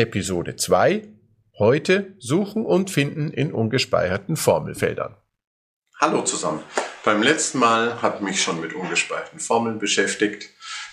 [0.00, 1.02] Episode 2
[1.58, 5.14] Heute Suchen und Finden in ungespeicherten Formelfeldern.
[6.00, 6.62] Hallo zusammen.
[7.04, 10.48] Beim letzten Mal hat mich schon mit ungespeicherten Formeln beschäftigt.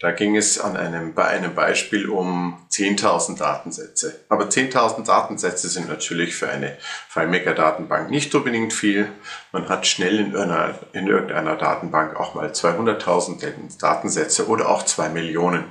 [0.00, 4.24] Da ging es an einem, bei einem Beispiel um 10.000 Datensätze.
[4.28, 6.76] Aber 10.000 Datensätze sind natürlich für eine
[7.08, 9.12] FileMaker-Datenbank nicht unbedingt viel.
[9.52, 15.10] Man hat schnell in, einer, in irgendeiner Datenbank auch mal 200.000 Datensätze oder auch 2
[15.10, 15.66] Millionen.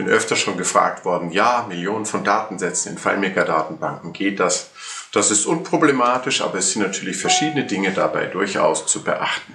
[0.00, 4.70] Bin öfter schon gefragt worden, ja, Millionen von Datensätzen in FileMaker-Datenbanken, geht das?
[5.12, 9.54] Das ist unproblematisch, aber es sind natürlich verschiedene Dinge dabei durchaus zu beachten.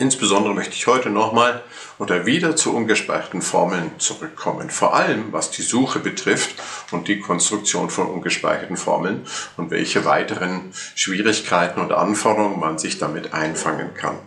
[0.00, 1.62] Insbesondere möchte ich heute nochmal
[2.00, 4.70] oder wieder zu ungespeicherten Formeln zurückkommen.
[4.70, 6.56] Vor allem was die Suche betrifft
[6.90, 9.24] und die Konstruktion von ungespeicherten Formeln
[9.56, 14.18] und welche weiteren Schwierigkeiten und Anforderungen man sich damit einfangen kann.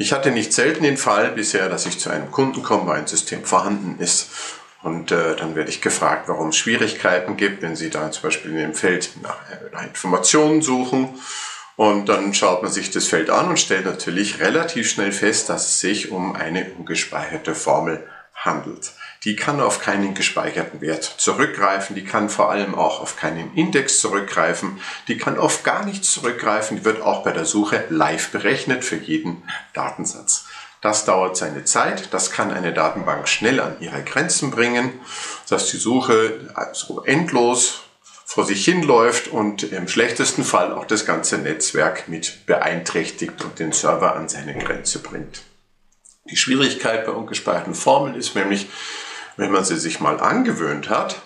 [0.00, 3.06] Ich hatte nicht selten den Fall bisher, dass ich zu einem Kunden komme, wo ein
[3.06, 4.30] System vorhanden ist.
[4.82, 8.52] Und äh, dann werde ich gefragt, warum es Schwierigkeiten gibt, wenn Sie da zum Beispiel
[8.52, 9.36] in dem Feld nach,
[9.74, 11.20] nach Informationen suchen.
[11.76, 15.66] Und dann schaut man sich das Feld an und stellt natürlich relativ schnell fest, dass
[15.66, 18.19] es sich um eine ungespeicherte Formel handelt.
[19.24, 24.00] Die kann auf keinen gespeicherten Wert zurückgreifen, die kann vor allem auch auf keinen Index
[24.00, 28.82] zurückgreifen, die kann oft gar nicht zurückgreifen, die wird auch bei der Suche live berechnet
[28.82, 29.42] für jeden
[29.74, 30.46] Datensatz.
[30.80, 34.98] Das dauert seine Zeit, das kann eine Datenbank schnell an ihre Grenzen bringen,
[35.50, 37.82] dass die Suche so endlos
[38.24, 43.72] vor sich hinläuft und im schlechtesten Fall auch das ganze Netzwerk mit beeinträchtigt und den
[43.72, 45.42] Server an seine Grenze bringt.
[46.30, 48.68] Die Schwierigkeit bei ungespeicherten Formeln ist nämlich,
[49.36, 51.22] wenn man sie sich mal angewöhnt hat,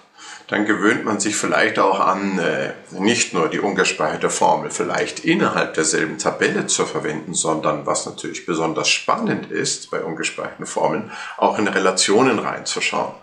[0.48, 5.74] dann gewöhnt man sich vielleicht auch an, äh, nicht nur die ungespeicherte Formel vielleicht innerhalb
[5.74, 11.66] derselben Tabelle zu verwenden, sondern was natürlich besonders spannend ist bei ungespeicherten Formeln, auch in
[11.66, 13.14] Relationen reinzuschauen.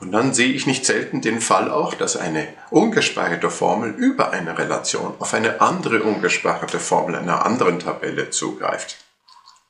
[0.00, 4.56] Und dann sehe ich nicht selten den Fall auch, dass eine ungespeicherte Formel über eine
[4.56, 8.98] Relation auf eine andere ungespeicherte Formel einer anderen Tabelle zugreift.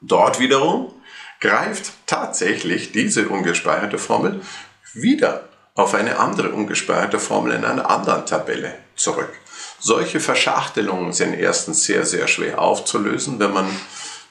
[0.01, 0.93] Dort wiederum
[1.41, 4.41] greift tatsächlich diese ungespeicherte Formel
[4.93, 9.33] wieder auf eine andere ungespeicherte Formel in einer anderen Tabelle zurück.
[9.79, 13.69] Solche Verschachtelungen sind erstens sehr, sehr schwer aufzulösen, wenn man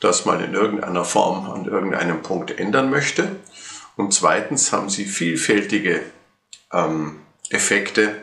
[0.01, 3.38] das mal in irgendeiner Form an irgendeinem Punkt ändern möchte.
[3.96, 6.01] Und zweitens haben sie vielfältige
[6.73, 8.16] ähm, Effekte,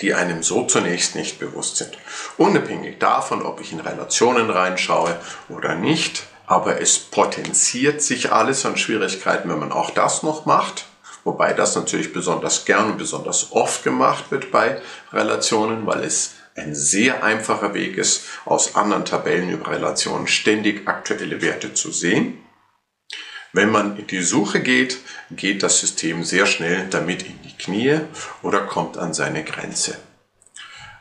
[0.00, 1.96] die einem so zunächst nicht bewusst sind.
[2.36, 5.18] Unabhängig davon, ob ich in Relationen reinschaue
[5.48, 10.86] oder nicht, aber es potenziert sich alles an Schwierigkeiten, wenn man auch das noch macht.
[11.24, 14.80] Wobei das natürlich besonders gern und besonders oft gemacht wird bei
[15.12, 21.42] Relationen, weil es ein sehr einfacher Weg ist, aus anderen Tabellen über Relationen ständig aktuelle
[21.42, 22.38] Werte zu sehen.
[23.52, 24.98] Wenn man in die Suche geht,
[25.30, 28.00] geht das System sehr schnell damit in die Knie
[28.42, 29.98] oder kommt an seine Grenze.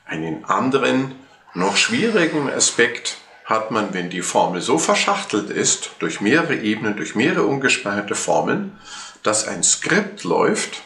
[0.06, 1.16] Einen anderen,
[1.54, 7.16] noch schwierigen Aspekt hat man, wenn die Formel so verschachtelt ist, durch mehrere Ebenen, durch
[7.16, 8.78] mehrere ungespeicherte Formeln,
[9.22, 10.82] dass ein Skript läuft,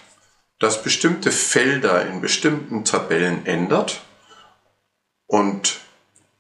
[0.60, 4.02] das bestimmte Felder in bestimmten Tabellen ändert
[5.26, 5.80] und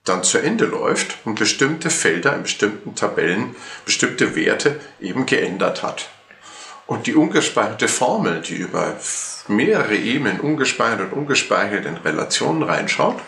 [0.03, 6.09] dann zu Ende läuft und bestimmte Felder in bestimmten Tabellen bestimmte Werte eben geändert hat.
[6.85, 8.97] Und die ungespeicherte Formel, die über
[9.47, 13.21] mehrere Ebenen ungespeichert und ungespeichert in Relationen reinschaut,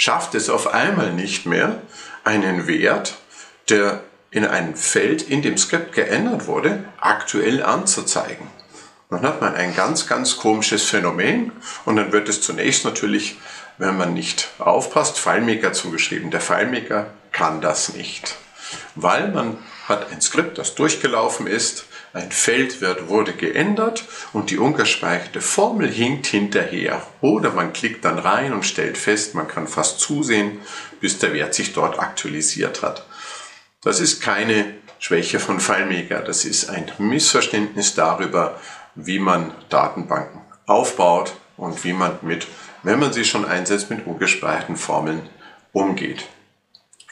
[0.00, 1.82] schafft es auf einmal nicht mehr,
[2.24, 3.16] einen Wert,
[3.68, 4.00] der
[4.30, 8.46] in einem Feld in dem Skript geändert wurde, aktuell anzuzeigen.
[9.10, 11.52] Dann hat man ein ganz, ganz komisches Phänomen
[11.84, 13.36] und dann wird es zunächst natürlich,
[13.76, 16.30] wenn man nicht aufpasst, FileMaker zugeschrieben.
[16.30, 18.36] Der FileMaker kann das nicht,
[18.94, 24.58] weil man hat ein Skript, das durchgelaufen ist, ein Feld wird, wurde geändert und die
[24.58, 27.02] ungespeicherte Formel hinkt hinterher.
[27.20, 30.58] Oder man klickt dann rein und stellt fest, man kann fast zusehen,
[31.00, 33.06] bis der Wert sich dort aktualisiert hat.
[33.82, 38.60] Das ist keine Schwäche von FileMaker, das ist ein Missverständnis darüber,
[38.94, 42.46] wie man Datenbanken aufbaut und wie man mit,
[42.82, 45.22] wenn man sie schon einsetzt, mit ungespeicherten Formeln
[45.72, 46.26] umgeht.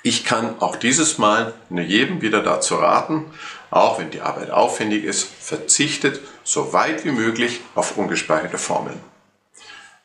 [0.03, 3.27] Ich kann auch dieses Mal jedem wieder dazu raten,
[3.71, 9.01] auch wenn die Arbeit aufwendig ist, verzichtet so weit wie möglich auf ungespeicherte Formeln.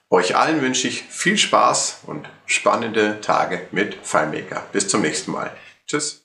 [0.10, 4.64] Euch allen wünsche ich viel Spaß und spannende Tage mit FileMaker.
[4.72, 5.56] Bis zum nächsten Mal.
[5.88, 6.23] Tschüss.